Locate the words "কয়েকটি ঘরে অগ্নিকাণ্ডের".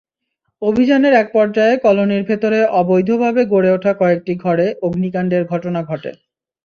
3.93-5.43